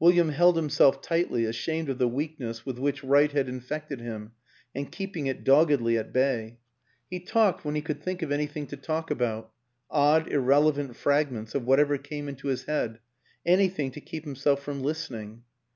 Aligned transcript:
William 0.00 0.30
held 0.30 0.56
himself 0.56 1.00
tightly, 1.00 1.44
ashamed 1.44 1.88
of 1.90 1.98
the 1.98 2.08
weakness 2.08 2.66
with 2.66 2.76
which 2.80 3.04
Wright 3.04 3.30
had 3.30 3.48
infected 3.48 4.00
him 4.00 4.32
and 4.74 4.90
keeping 4.90 5.28
it 5.28 5.44
doggedly 5.44 5.96
at 5.96 6.12
bay; 6.12 6.58
he 7.08 7.20
talked 7.20 7.64
when 7.64 7.76
he 7.76 7.80
could 7.80 8.02
think 8.02 8.20
of 8.20 8.32
any 8.32 8.46
thing 8.48 8.66
to 8.66 8.76
talk 8.76 9.12
about 9.12 9.52
odd 9.88 10.26
irrelevant 10.26 10.96
fragments 10.96 11.54
of 11.54 11.66
whatever 11.66 11.96
came 11.98 12.28
into 12.28 12.48
his 12.48 12.64
head, 12.64 12.98
anything 13.46 13.92
to 13.92 14.00
keep 14.00 14.24
himself 14.24 14.60
from 14.60 14.82
listening. 14.82 15.44